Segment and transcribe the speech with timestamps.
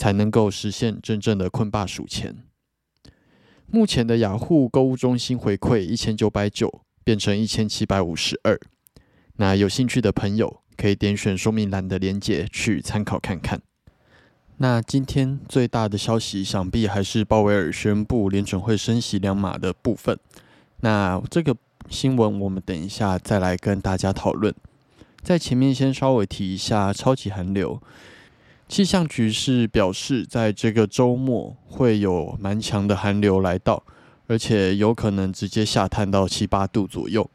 [0.00, 2.38] 才能够实现真正的困霸数钱。
[3.66, 8.58] 目前的雅虎购物中心回馈一千九百九变成一千七百五十二。
[9.36, 13.60] 那有兴趣的朋友可以点选说明栏的链接去参考看看。
[14.56, 20.18] 那今天最大的消息，想必还是鲍威尔宣布联准会升息两码的部分。
[20.80, 21.54] 那这个
[21.90, 24.54] 新闻我们等一下再来跟大家讨论。
[25.20, 27.82] 在前面先稍微提一下超级寒流。
[28.70, 33.82] 气象局是表示，在这个周末会有蛮强的寒流来到，
[34.28, 37.28] 而且有可能直接下探到七八度左右。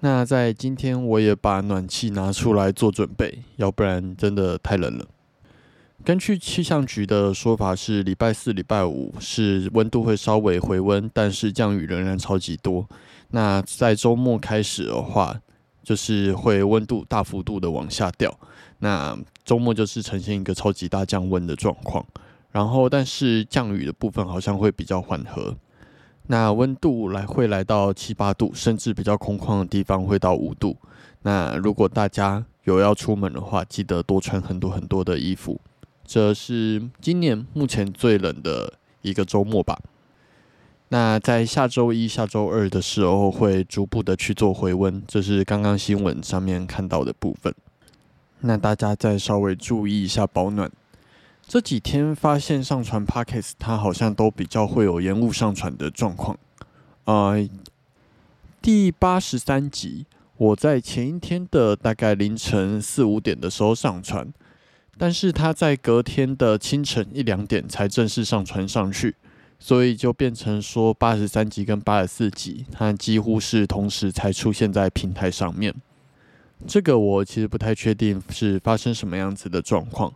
[0.00, 5.04] 那在今天，我也把暖气拿出来做准备，要不然真的太冷了。
[6.02, 12.88] 根据气象局的说法，是礼拜四、礼拜五是温度会稍微回温，但是降雨仍然超级多。
[13.28, 15.38] 那在周末开始的话，
[15.82, 18.34] 就是会温度大幅度的往下掉。
[18.78, 22.04] 那周末就是呈现一个超级大降温的状况，
[22.52, 25.56] 然后但是降雨的部分好像会比较缓和，
[26.26, 30.76] 那温度来会来到七八度，甚至比较空旷的地方会到五度。
[31.22, 35.60] 那如果大家有要出门的话，记得多穿很多很多的衣服。
[36.04, 39.78] 这是今年目前最冷的一个周末吧。
[40.88, 47.52] 那在下周一下周二的时候会逐步的去做回温，这是刚刚新闻上面看到的部分。
[48.40, 50.70] 那大家再稍微注意一下保暖。
[51.46, 56.36] 这几天发现上传 p o c k e t 它好像都比较会有延误上传的状况。
[57.04, 57.48] 呃，
[58.60, 64.32] 第八十三集我在前一天的大概凌晨四五点的时候上传，
[64.98, 69.14] 但是它在隔天的清晨一两点才正式上传上去，
[69.60, 75.72] 所以就变成说八十三集跟八十四集它几乎是同时才出现在平台上面。
[76.66, 80.12] 这个我其实不太确定是发生什么样子的状况。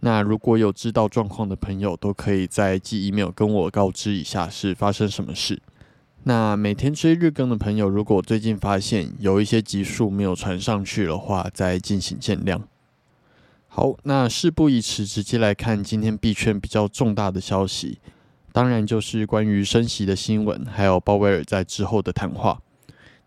[0.00, 5.60] 那如果有知道状况的朋友，都可以在寄 email 跟我告知一下是发生什么事。
[6.24, 12.60] 那每天追日更的朋友，如果最近发现有一些集数没有传上去的话，再进行见谅。
[13.66, 17.98] 好，那事不宜迟，直接来看今天币圈比较重大的消息，
[18.52, 22.60] 当然就是关于升息的新闻，还有鲍威尔在之后的谈话。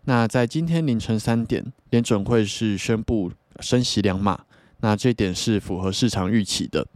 [0.04, 3.30] 那在今天凌晨三点，联准会是宣布
[3.60, 4.44] 升息两码，
[4.80, 6.86] 那这点是符合市场预期的。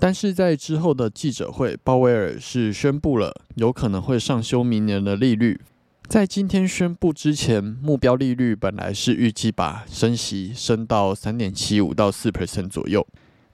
[0.00, 5.60] 但是在之后的记者会，鲍威尔是宣布了有可能会上修明年的利率。
[6.08, 13.06] 在今天宣布之前，目标利率本来是预计把升息升到三点七五到四 percent 左右，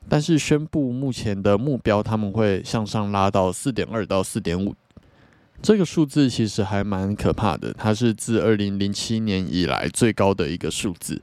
[0.08, 4.74] 但是宣布目前的目标他们会向上拉到四点二到四点五。
[5.62, 11.20] 这个数字其实还蛮可怕的，它是自二零零七年以来最高的一个数字。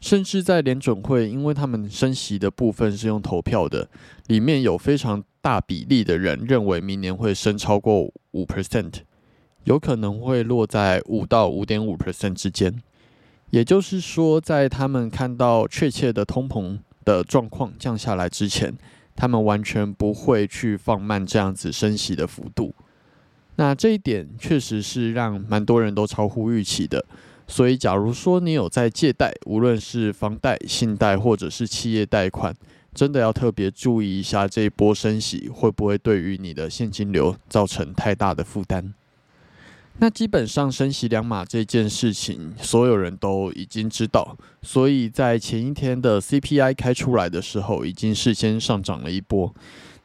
[0.00, 3.88] 甚至在联准会，因为他们升息的部分是用投票的，
[4.26, 8.02] 里面有非常大比例的人认为明年会升超过
[8.32, 8.92] 五 percent，
[9.64, 12.80] 有可能会落在五到五点五 percent 之间。
[13.50, 18.76] 也就是说，在他们看到确切的通膨的状况降下来之前，
[19.16, 22.74] 他们完全不会去放慢这样子升息的幅度。
[23.60, 27.04] 那这一点确实是让蛮多人都超乎预期的，
[27.48, 32.54] 所以假如说你有在借贷，无论是房贷、信贷或者是企业贷款，
[32.94, 38.94] 真的要特别注意一下这一波升息会不会对于你的现金流造成太大的负担。
[39.98, 49.52] 那基本上升息两码这件事情，所有人都已经知道，所以在前一天的 CPI 开出来的时候，已经事先上涨了一波。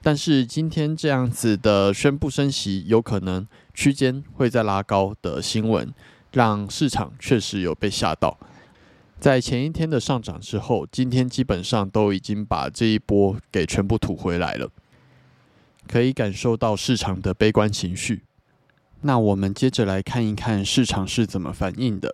[0.06, 5.94] 但是今天这样子的宣布升息，有可能区间会再拉高的新闻，
[6.34, 8.38] 让市场确实有被吓到。
[9.18, 14.70] 在前一天的上涨之后，今天基本上都已经把这一波给全部吐回来了，
[15.88, 18.24] 可以感受到市场的悲观情绪。
[19.04, 22.14] 那我们接着来看一看市场是怎么反应的。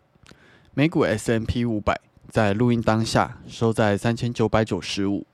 [0.75, 1.99] 美股 S M P 五百
[2.29, 5.25] 在录音当下收在三千九百九十五，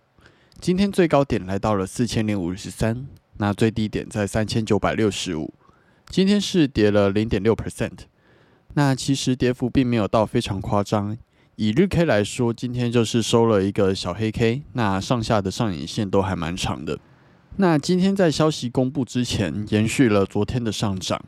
[0.59, 3.05] 今天最高点来到了四千零五十三，
[3.37, 5.53] 那最低点在三千九百六十五，
[6.09, 7.91] 今天是跌了零点六 percent。
[8.73, 11.15] 那其实跌幅并没有到非常夸张，
[11.55, 16.97] 以日 K 来说，今天就是收了一个小黑 K，那上下的上影线都还蛮长的。
[17.57, 21.21] 那今天在消息公布之前，延续了昨天的上涨。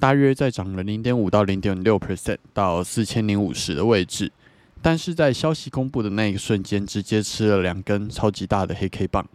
[0.00, 4.32] 大约在涨了零点五到零点六 percent 到四千零五十的位置，
[4.86, 9.28] 但是在消息公布的那一瞬间，直接吃了两根超级大的黑 K 棒，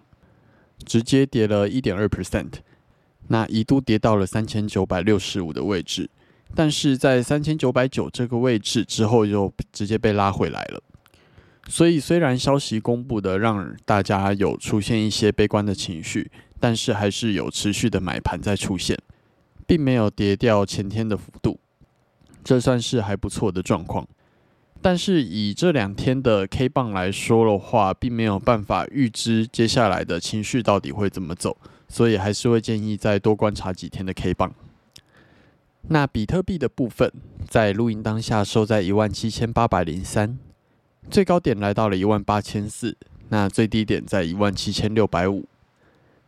[0.85, 2.53] 直接跌了一点二 percent，
[3.27, 6.09] 那一度跌到了三千九百六十五的位置，
[6.55, 10.81] 但是在三千九百九这个位置之后又直接被拉回来了。
[11.67, 16.31] 所以虽然消息公布的让大家有出现一些悲观的情绪，
[16.61, 18.97] 但是还是有持续的买盘在出现。
[19.67, 21.59] 并没有跌掉前天的幅度，
[22.41, 24.07] 这算是还不错的状况。
[24.81, 31.55] 但是以这两天的 K 棒来说的话，并没有办法预知接下来的情绪到底会怎么走，
[31.87, 34.53] 所以还是会建议再多观察几天的 K 棒。
[35.89, 37.11] 那比特币的部分，
[37.47, 40.37] 在录音当下收在一万七千八百零三，
[41.09, 42.97] 最高点来到了一万八千四，
[43.29, 45.45] 那最低点在一万七千六百五。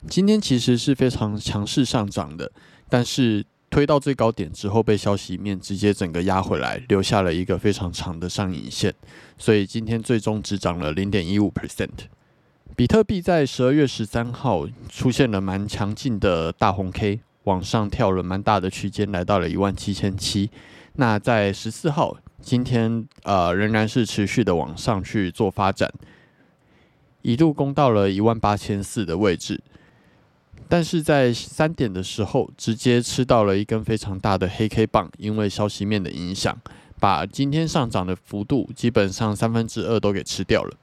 [0.08, 2.52] 今天其实是非常强势上涨的。
[2.90, 3.44] 但是
[3.74, 8.94] 推到最高点之后，被消息面直接整个压回来，留下了一个非常长的上影线，
[9.36, 11.90] 所以今天最终只涨了零点一五 percent。
[12.76, 20.52] 比特币在十二月十三号出现了蛮强劲的大红 K，往上跳了蛮大的区间，来到了一万七千七。
[20.98, 25.92] 那在十四号，今天呃仍然是持续的往上去做发展，
[27.24, 29.64] 一度攻到了一万八千四的位置。
[30.70, 36.58] 但是在三点的时候，直接吃到了一根非常大的黑 K 棒，因为消息面的影响，
[37.00, 40.76] 把今天上涨的幅度基本上三分之二都给吃掉了。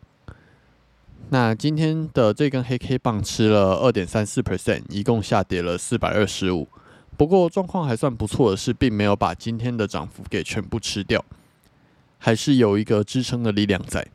[1.31, 6.69] 那今天的这根黑 K 棒吃了二点三四 percent，一共下跌了四百二十五。
[7.17, 11.25] 不过状况还算不错的是，并没有把今天的涨幅给全部吃掉，
[12.19, 14.06] 还是有一个支撑的力量在。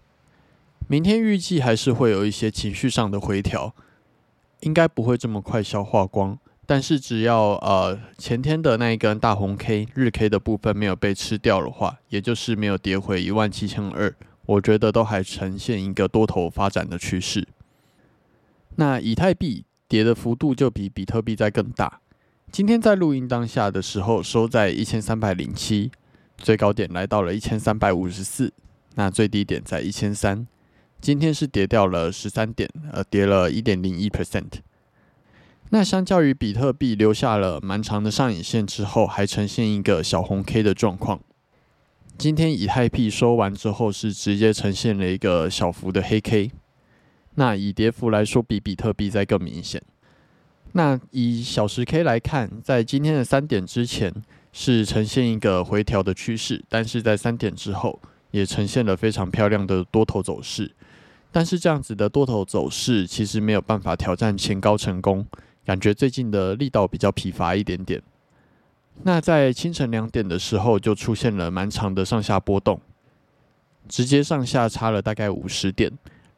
[0.87, 3.73] 明天预计还是会有一些情绪上的回调。
[4.65, 6.35] 应该不会这么快消化光，
[6.65, 14.11] 但是只要呃前天的那一根大红 K 日 K 的部分没有被吃掉的话，也就是没有跌回一万七千二，
[14.47, 17.47] 我觉得都还呈现一个多头发展的趋势。
[18.77, 22.01] 那以太币跌的幅度就比比特币在更大，
[22.51, 25.91] 今天在录音当下的时候收在一千三百零七，
[26.39, 28.51] 最高点来到了一千三百五十四，
[28.95, 30.47] 那最低点在一千三。
[31.05, 34.53] 今天是跌掉了十三点，呃，跌了一点零一 percent。
[35.69, 41.19] 那相较于比特币留下了蛮长的上影线之后，还呈现一个小红 K 的状况。
[42.17, 46.49] 今天以太币收完之后，是直接呈现了一个小幅的黑 K。
[47.35, 49.79] 那以跌幅来说，比比特币在更明显。
[50.71, 54.11] 那以小时 K 来看，在今天的三点之前
[54.51, 60.71] 是呈现一个回调的趋势，但是在三点之后也呈现了非常漂亮的多头走势。
[61.35, 65.27] 但是这样子的多头走势其实没有办法挑战前高成功，
[65.65, 68.01] 感觉最近的力道比较疲乏一点点。
[69.03, 72.79] 那在清晨两点的时候就出现了蛮长的上下波动，
[73.89, 75.91] 直接上下差了大概五十点，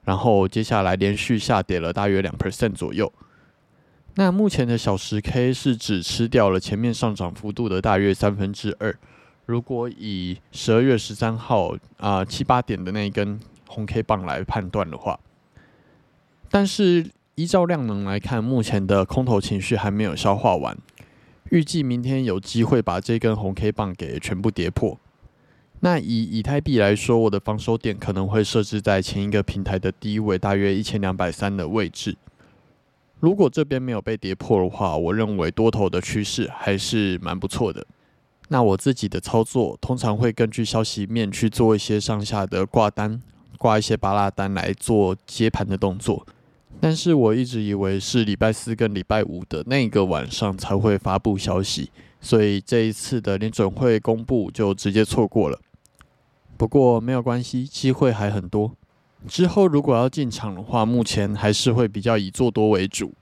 [0.03, 3.13] 然后接下来连续下跌了大约两 percent 左右。
[4.15, 8.97] 那目前的小时 K 是只吃掉了前面上涨幅度的大约三分之二。
[9.45, 13.39] 如果以十二月十三号啊七八点的那一根。
[13.77, 15.19] 红 K 棒来判断的话，
[16.49, 20.75] 但是依照量能来看，目前的空头情绪还没有消化完，
[21.51, 24.97] 预计明天有机会把这根红 K 棒给全部跌破。
[25.81, 32.17] 那以以太币来说，我的防守点可能会设置在前一个平台的低位，大约一千两百三的位置。
[33.19, 37.85] 如果这边没有被跌破的话，我认为多头的趋势还是蛮不错的。
[38.47, 43.21] 那我自己的操作通常会根据消息面去做一些上下的挂单。
[43.57, 46.25] 挂一些巴拉单来做接盘的动作。
[46.79, 51.89] 但是我一直以为是礼拜四跟礼拜五的那个晚上才会发布消息，
[52.21, 55.59] 所以这一次的联准会公布就直接错过了。
[56.55, 58.71] 不过没有关系，机会还很多。
[59.27, 63.13] 之后如果要进场的话，目前还是会比较以做多为主，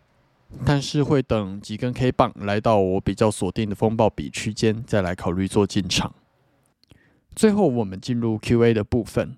[0.65, 6.13] 但是会等几根 K 棒来到我比较锁定的风暴比区间，再来考虑做进场。
[7.33, 9.37] 最后我们进入 Q&A 的部分。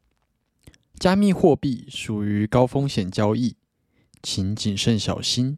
[1.01, 3.55] 加密货币属于高风险交易。
[4.21, 5.57] 请谨慎小心。